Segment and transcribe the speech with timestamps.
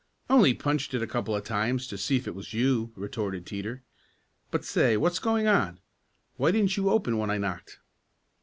[0.31, 3.83] "Only punched it a couple of times to see if it was you," retorted Teeter.
[4.49, 5.79] "But say, what's going on?
[6.37, 7.77] Why didn't you open when I knocked?"